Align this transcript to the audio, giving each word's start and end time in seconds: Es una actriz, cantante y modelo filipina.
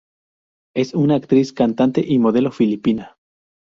Es 0.75 0.95
una 0.95 1.13
actriz, 1.13 1.53
cantante 1.53 2.03
y 2.03 2.17
modelo 2.17 2.51
filipina. 2.51 3.19